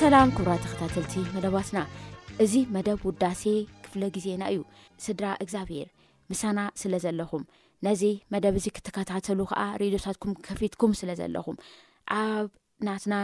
[0.00, 1.78] ሰላም ክብራ ተከታተልቲ መደባትና
[2.44, 3.42] እዚ መደብ ውዳሴ
[3.84, 4.60] ክፍለ ግዜና እዩ
[5.04, 5.88] ስድራ እግዚኣብሄር
[6.30, 7.42] ምሳና ስለ ዘለኹም
[7.86, 8.02] ነዚ
[8.34, 11.56] መደብ እዚ ክትከታተሉ ከዓ ሬድዮታትኩም ከፊትኩም ስለ ዘለኹም
[12.20, 12.48] ኣብ
[12.88, 13.14] ናትና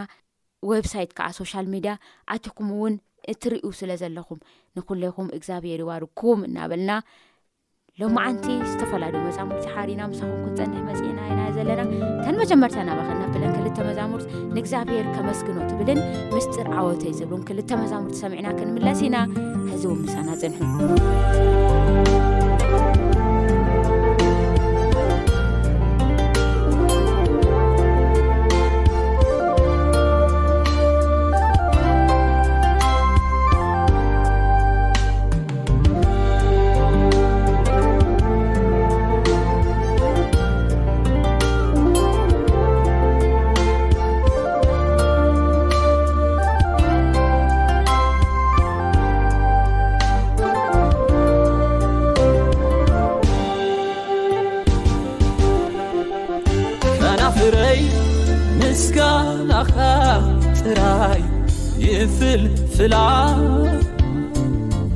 [0.71, 1.95] ወብ ሳይት ከዓ ሶሻል ሚድያ
[2.35, 2.95] ኣትኩም እውን
[3.33, 4.41] እትርእዩ ስለ ዘለኹም
[4.77, 6.91] ንኩለይኹም እግዚኣብሄር ይዋርኩም እናበልና
[8.01, 11.81] ሎማዓንቲ ዝተፈላለዩ መዛሙርቲ ሓሪና ምሳኹን ክንፀኒሕ መፅኢና ኢና ዘለና
[12.19, 15.99] እተን መጀመርታ እናባክነብልን ክልተ መዛሙርት ንእግዚኣብሔር ከመስግኖ ትብልን
[16.35, 19.17] ምስጢር ዓወተ ዩ ዝብን ክልተ መዛሙርቲ ሰሚዕና ክንምለስ ኢና
[19.71, 20.65] ሕዝ ውን ምሳና ፅንሑ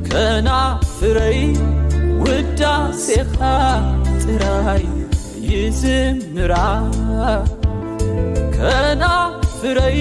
[0.09, 1.37] ከናፍረይ
[2.25, 3.37] ውዳሴኸ
[4.23, 4.83] ጥራይ
[5.49, 6.53] ይዝምራ
[8.55, 9.99] ከናፍረይ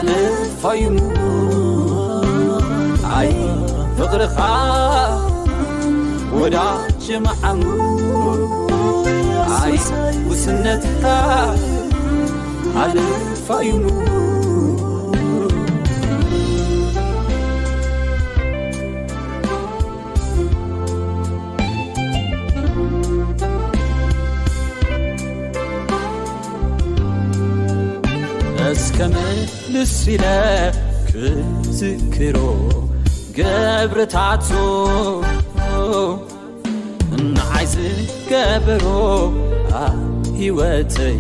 [0.07, 0.81] ልይኑይ
[3.97, 4.39] ፍቅርኻ
[6.39, 6.43] ወ
[9.73, 9.79] ይ
[10.31, 11.05] ውስነትከ
[12.97, 13.85] ልፈይኑ
[31.09, 32.37] ክዝክሮ
[33.39, 34.49] ገብረታቱ
[37.17, 38.85] እንዓይዝገበሮ
[39.85, 39.99] ኣብ
[40.39, 41.17] ህወተይ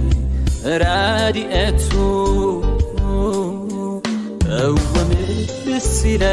[0.82, 1.90] ረድኤቱ
[4.62, 6.24] እወምልስለ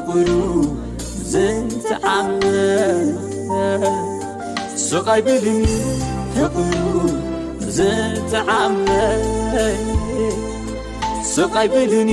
[11.73, 12.13] ብንዩ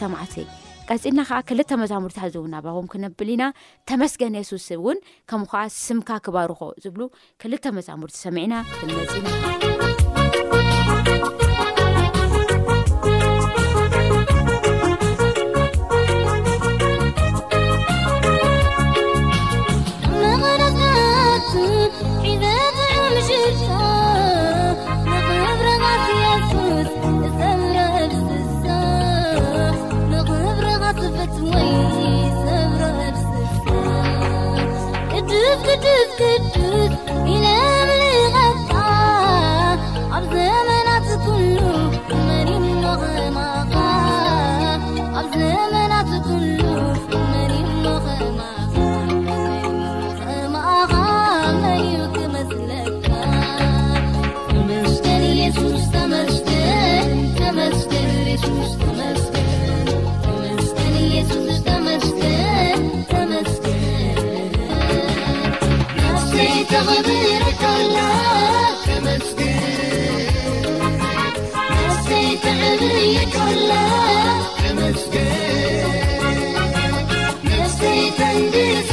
[0.00, 0.48] ሰማዓትእ
[0.92, 3.44] ቀፂና ከዓ ክልተ መዛሙርቲ ሓዝውናባቦም ክነብል ኢና
[3.90, 4.98] ተመስገን የሱስብ እውን
[5.32, 7.02] ከምኡ ከዓ ስምካ ክባርኮ ዝብሉ
[7.44, 9.28] ክልተ መዛሙርቲ ሰሚዕና ክንነፅኢና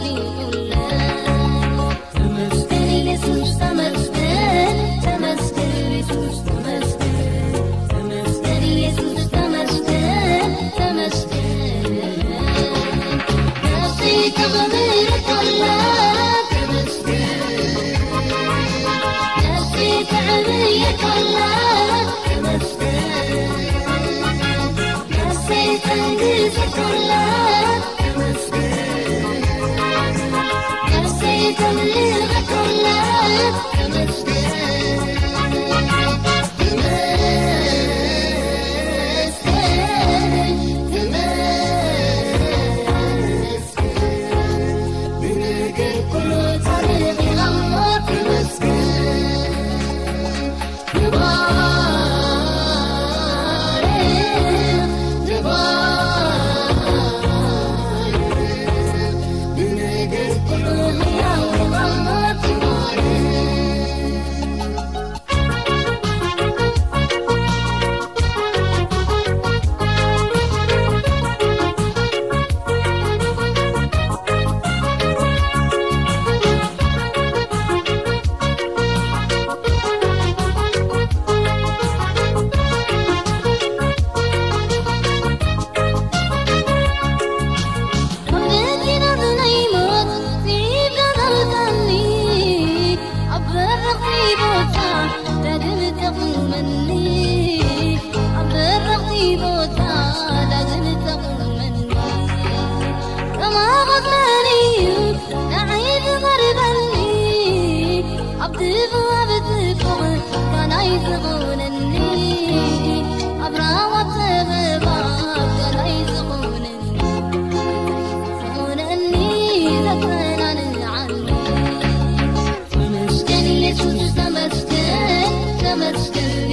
[0.00, 0.51] ب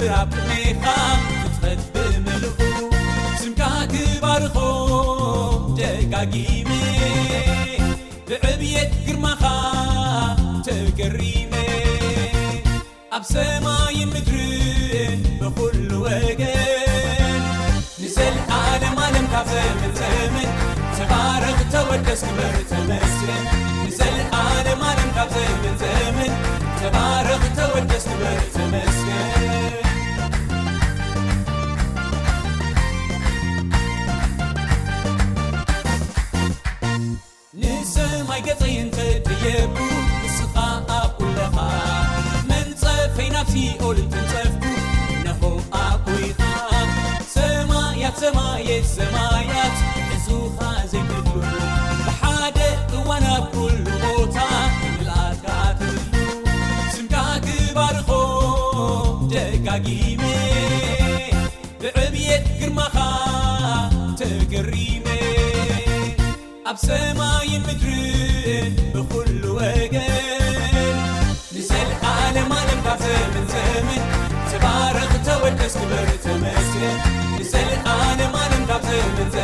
[0.00, 0.14] ብራ
[0.48, 2.58] ኔኻ ፍትፈት ብምልኩ
[3.40, 3.60] ስምካ
[3.92, 4.56] ትባርኾ
[5.78, 6.70] ደጋጊሜ
[8.28, 9.42] ብዕብየት ግርማኻ
[10.66, 11.52] ተገሪሜ
[13.16, 14.38] ኣብ ሰማይን ምድሪ
[15.42, 17.42] ብኩሉ ወገን
[18.06, 18.16] ንሰ
[18.56, 20.50] ኣ ኣለም ካ ዘምንዘምን
[21.12, 23.46] ባረ ተወደስ በርመስን
[24.42, 26.32] ኣ ኣምካዘምን ዘምን
[26.96, 28.42] ባረክተወደስ በር
[28.72, 29.00] መስ
[39.44, 39.76] ቡ
[40.22, 40.54] ንስኻ
[40.96, 41.56] ኣቁለኻ
[42.50, 44.62] መንፀፍ ፈይናፊኦልትንፀፍኩ
[45.24, 45.42] ነሆ
[45.78, 46.38] ኣኩይኻ
[47.34, 49.74] ሰማያት ሰማየት ሰማያት
[50.16, 50.58] ዕዙኻ
[50.92, 51.34] ዘይነሉ
[52.06, 52.60] ብሓደ
[52.98, 54.38] እዋና ኣብ ኩሉ ቦታ
[55.08, 55.96] ላካትሉ
[56.94, 57.14] ሽንካ
[57.46, 58.08] ክባርኾ
[59.32, 60.22] ደጋጊመ
[66.72, 69.94] بسمعي مدرء بل وج
[71.52, 71.54] ل
[72.34, 72.52] للم
[73.84, 73.94] مم
[77.40, 77.42] برقتوسبرتمت ل
[79.34, 79.36] ل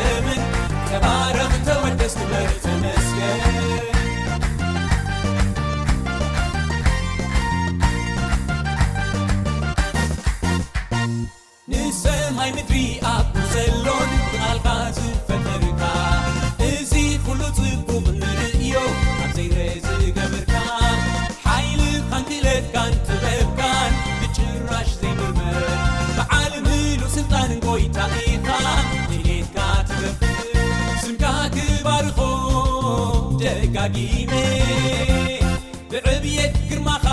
[35.90, 37.06] ብዕብيት ግርማኻ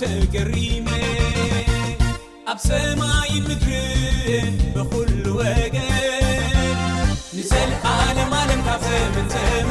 [0.00, 0.88] ተገሪሜ
[2.50, 5.76] ኣብ ሰማይ ምክር ብኩሉ ወገ
[7.36, 9.70] ንዘል ዓለ ኣለምካፈምንዘመ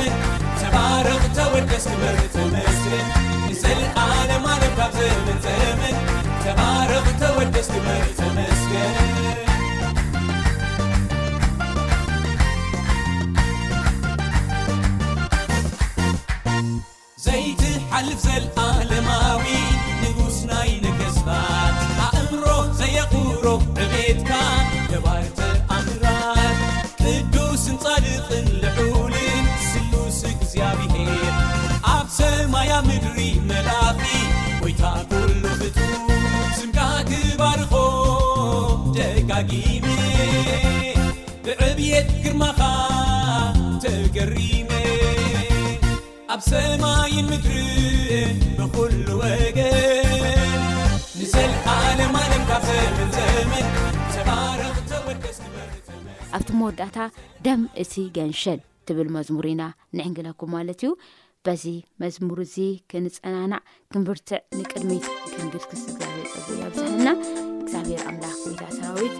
[0.74, 2.99] ባረቕ ተወደስ በር ተመስለ
[41.46, 42.62] ብዕብት ግርማኻ
[44.16, 44.70] ገሪሜ
[46.34, 47.56] ኣብ ሰማይን ምድሪ
[48.60, 49.60] ንሉ ወገ
[52.42, 53.40] ንካዘረወስ
[56.38, 56.98] ኣብቲ መወዳእታ
[57.46, 59.64] ደም እቲ ገንሸል ትብል መዝሙር ኢና
[60.00, 60.92] ንዕንግለኩም ማለት እዩ
[61.48, 61.64] በዚ
[62.04, 62.56] መዝሙር እዙ
[62.92, 63.62] ክንጸናናዕ
[63.94, 64.96] ክብርትዕ ንቅድሚ
[65.36, 67.06] ግንብል ክስግያኣና
[67.72, 69.16] ዚፊር ኣምዳ ጉይታ ሰራዊት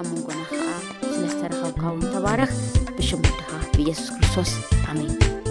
[0.00, 0.66] ኣብመንጎነ ከዓ
[1.06, 2.52] ብዝነስተረኸብካውን ተባረኽ
[2.98, 3.40] ብሽምድኻ
[3.76, 4.52] ብኢየሱስ ክርስቶስ
[4.92, 5.43] ኣሜን